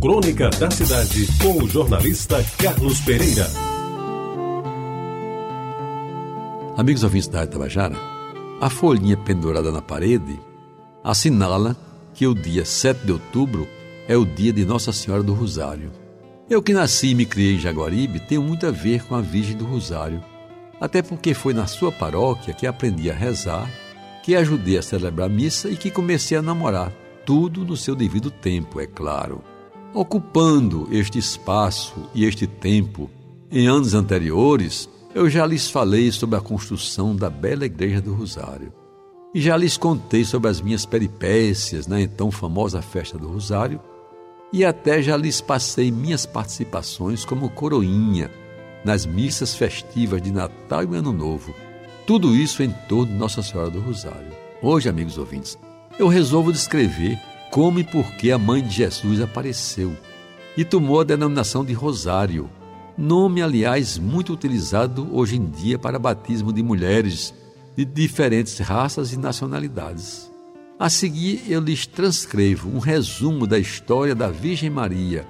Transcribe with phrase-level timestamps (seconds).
[0.00, 3.46] Crônica da Cidade, com o jornalista Carlos Pereira.
[6.74, 7.96] Amigos ouvintes da Tabajara,
[8.62, 10.40] a folhinha pendurada na parede
[11.04, 11.76] assinala
[12.14, 13.68] que o dia 7 de outubro
[14.08, 15.92] é o dia de Nossa Senhora do Rosário.
[16.48, 19.54] Eu que nasci e me criei em Jaguaribe tenho muito a ver com a Virgem
[19.54, 20.24] do Rosário,
[20.80, 23.70] até porque foi na sua paróquia que aprendi a rezar,
[24.22, 26.90] que ajudei a celebrar a missa e que comecei a namorar,
[27.26, 29.49] tudo no seu devido tempo, é claro.
[29.92, 33.10] Ocupando este espaço e este tempo
[33.50, 38.72] em anos anteriores, eu já lhes falei sobre a construção da bela Igreja do Rosário.
[39.34, 43.80] E já lhes contei sobre as minhas peripécias na então famosa Festa do Rosário,
[44.52, 48.30] e até já lhes passei minhas participações como coroinha
[48.84, 51.52] nas missas festivas de Natal e Ano Novo.
[52.06, 54.32] Tudo isso em torno de Nossa Senhora do Rosário.
[54.62, 55.58] Hoje, amigos ouvintes,
[55.98, 57.18] eu resolvo descrever
[57.50, 59.96] como e por que a mãe de Jesus apareceu
[60.56, 62.48] e tomou a denominação de Rosário,
[62.96, 67.34] nome, aliás, muito utilizado hoje em dia para batismo de mulheres
[67.76, 70.30] de diferentes raças e nacionalidades.
[70.78, 75.26] A seguir, eu lhes transcrevo um resumo da história da Virgem Maria,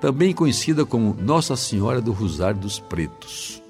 [0.00, 3.62] também conhecida como Nossa Senhora do Rosário dos Pretos.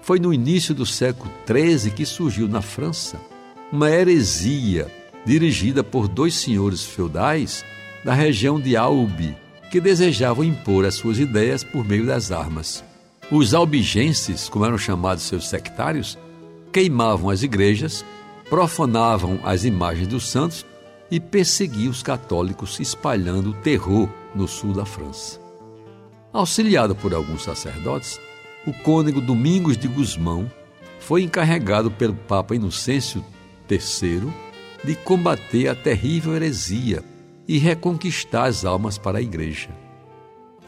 [0.00, 3.20] Foi no início do século XIII que surgiu na França
[3.72, 4.90] uma heresia
[5.26, 7.62] dirigida por dois senhores feudais
[8.02, 9.36] da região de Albi,
[9.70, 12.82] que desejavam impor as suas ideias por meio das armas.
[13.30, 16.16] Os albigenses, como eram chamados seus sectários,
[16.72, 18.04] queimavam as igrejas
[18.48, 20.64] profanavam as imagens dos santos
[21.10, 25.40] e perseguiam os católicos, espalhando terror no sul da França.
[26.32, 28.20] Auxiliado por alguns sacerdotes,
[28.66, 30.50] o cônego Domingos de Gusmão
[30.98, 33.24] foi encarregado pelo Papa Inocêncio
[33.70, 34.32] III
[34.86, 37.02] de combater a terrível heresia
[37.48, 39.68] e reconquistar as almas para a Igreja.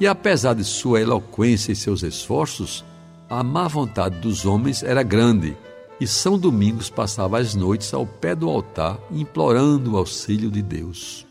[0.00, 2.84] E apesar de sua eloquência e seus esforços,
[3.30, 5.56] a má vontade dos homens era grande
[6.00, 11.26] e São Domingos passava as noites ao pé do altar implorando o auxílio de Deus.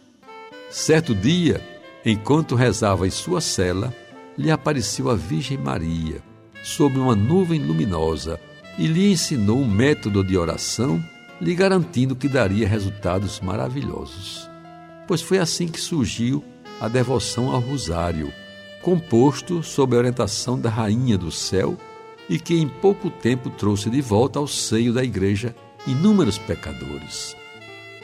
[0.69, 1.61] Certo dia,
[2.05, 3.93] enquanto rezava em sua cela,
[4.37, 6.21] lhe apareceu a Virgem Maria,
[6.63, 8.39] sob uma nuvem luminosa,
[8.77, 11.03] e lhe ensinou um método de oração,
[11.39, 14.49] lhe garantindo que daria resultados maravilhosos.
[15.07, 16.43] Pois foi assim que surgiu
[16.79, 18.31] a devoção ao Rosário,
[18.81, 21.77] composto sob a orientação da Rainha do Céu
[22.29, 25.55] e que em pouco tempo trouxe de volta ao seio da igreja
[25.85, 27.35] inúmeros pecadores.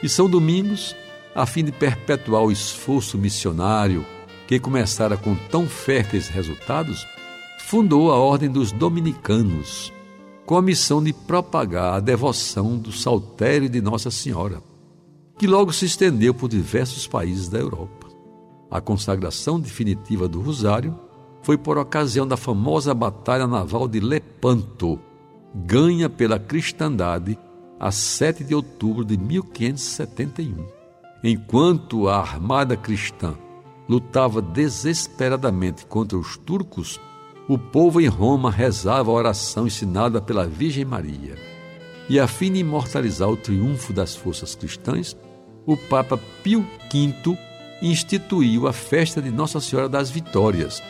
[0.02, 0.96] E São Domingos,
[1.34, 4.04] a fim de perpetuar o esforço missionário
[4.46, 7.06] que começara com tão férteis resultados,
[7.58, 9.92] fundou a Ordem dos Dominicanos,
[10.46, 14.62] com a missão de propagar a devoção do saltério de Nossa Senhora,
[15.38, 18.08] que logo se estendeu por diversos países da Europa.
[18.70, 20.98] A consagração definitiva do Rosário
[21.42, 24.98] foi por ocasião da famosa Batalha Naval de Lepanto,
[25.54, 27.38] ganha pela cristandade
[27.78, 30.66] a 7 de outubro de 1571.
[31.22, 33.34] Enquanto a armada cristã
[33.88, 37.00] lutava desesperadamente contra os turcos,
[37.48, 41.36] o povo em Roma rezava a oração ensinada pela Virgem Maria.
[42.08, 45.16] E a fim de imortalizar o triunfo das forças cristãs,
[45.66, 47.38] o Papa Pio V
[47.82, 50.82] instituiu a festa de Nossa Senhora das Vitórias,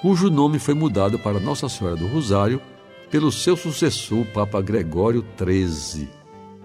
[0.00, 2.60] cujo nome foi mudado para Nossa Senhora do Rosário
[3.10, 6.08] pelo seu sucessor, Papa Gregório XIII,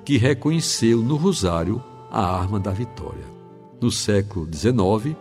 [0.05, 3.25] que reconheceu no Rosário a arma da vitória.
[3.81, 5.15] No século XIX,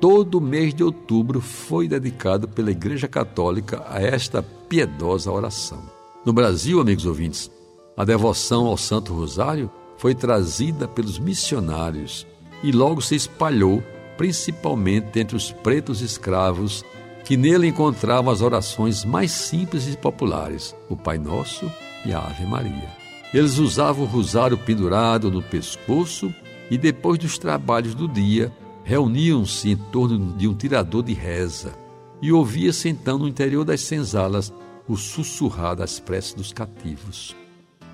[0.00, 5.82] todo o mês de outubro foi dedicado pela Igreja Católica a esta piedosa oração.
[6.24, 7.50] No Brasil, amigos ouvintes,
[7.96, 12.26] a devoção ao Santo Rosário foi trazida pelos missionários
[12.62, 13.82] e logo se espalhou,
[14.16, 16.82] principalmente entre os pretos escravos
[17.24, 21.70] que nele encontravam as orações mais simples e populares, o Pai Nosso
[22.06, 22.88] e a Ave Maria.
[23.32, 26.34] Eles usavam o rosário pendurado no pescoço
[26.70, 28.50] e, depois dos trabalhos do dia,
[28.90, 31.72] reuniam-se em torno de um tirador de reza
[32.20, 34.52] e ouvia-se então no interior das senzalas
[34.88, 37.36] o sussurrar das preces dos cativos.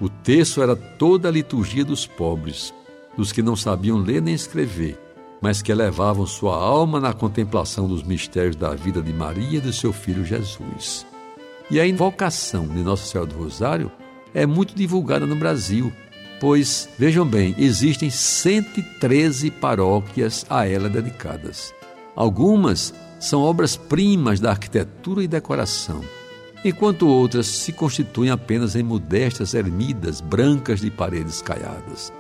[0.00, 2.72] O texto era toda a liturgia dos pobres,
[3.14, 4.98] dos que não sabiam ler nem escrever,
[5.42, 9.74] mas que elevavam sua alma na contemplação dos mistérios da vida de Maria e de
[9.74, 11.06] seu filho Jesus.
[11.70, 13.92] E a invocação de Nossa Senhora do Rosário
[14.32, 15.92] é muito divulgada no Brasil,
[16.40, 21.74] pois, vejam bem, existem 113 paróquias a ela dedicadas.
[22.14, 26.02] Algumas são obras-primas da arquitetura e decoração,
[26.64, 32.12] enquanto outras se constituem apenas em modestas ermidas brancas de paredes caiadas.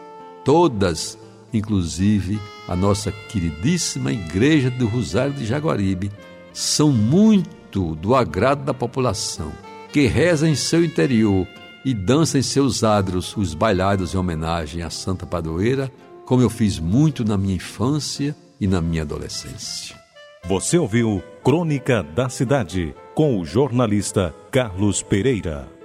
[0.44, 1.18] Todas
[1.52, 6.10] inclusive a nossa queridíssima Igreja do Rosário de Jaguaribe,
[6.52, 9.52] são muito do agrado da população,
[9.92, 11.46] que reza em seu interior
[11.86, 15.88] e dança em seus adros os bailados em homenagem à Santa Padroeira,
[16.24, 19.94] como eu fiz muito na minha infância e na minha adolescência.
[20.44, 25.75] Você ouviu Crônica da Cidade com o jornalista Carlos Pereira.